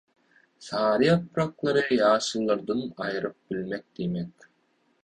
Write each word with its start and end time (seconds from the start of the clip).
Sary 0.67 1.09
ýapraklary 1.09 1.85
ýaşyllardan 1.99 2.83
aýryp 3.09 3.39
bilmek 3.53 3.87
diýmek. 4.03 4.53